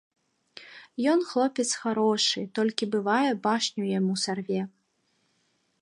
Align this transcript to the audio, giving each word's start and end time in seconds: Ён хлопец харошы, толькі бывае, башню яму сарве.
Ён 1.11 1.19
хлопец 1.31 1.65
харошы, 1.81 2.41
толькі 2.61 2.91
бывае, 2.97 3.31
башню 3.45 3.83
яму 3.99 4.13
сарве. 4.25 4.61